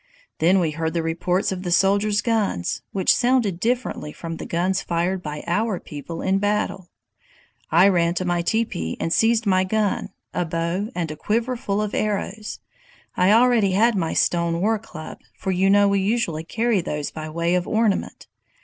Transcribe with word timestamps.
Then 0.39 0.59
we 0.59 0.71
heard 0.71 0.95
the 0.95 1.03
reports 1.03 1.51
of 1.51 1.61
the 1.61 1.69
soldiers' 1.69 2.23
guns, 2.23 2.81
which 2.91 3.13
sounded 3.15 3.59
differently 3.59 4.11
from 4.11 4.37
the 4.37 4.47
guns 4.47 4.81
fired 4.81 5.21
by 5.21 5.43
our 5.45 5.79
people 5.79 6.23
in 6.23 6.39
battle. 6.39 6.89
"I 7.69 7.87
ran 7.87 8.15
to 8.15 8.25
my 8.25 8.41
teepee 8.41 8.97
and 8.99 9.13
seized 9.13 9.45
my 9.45 9.63
gun, 9.63 10.09
a 10.33 10.43
bow, 10.43 10.89
and 10.95 11.11
a 11.11 11.15
quiver 11.15 11.55
full 11.55 11.83
of 11.83 11.93
arrows. 11.93 12.57
I 13.15 13.31
already 13.31 13.73
had 13.73 13.93
my 13.93 14.13
stone 14.13 14.59
war 14.59 14.79
club, 14.79 15.19
for 15.35 15.51
you 15.51 15.69
know 15.69 15.87
we 15.87 15.99
usually 15.99 16.43
carry 16.45 16.81
those 16.81 17.11
by 17.11 17.29
way 17.29 17.53
of 17.53 17.67
ornament. 17.67 18.25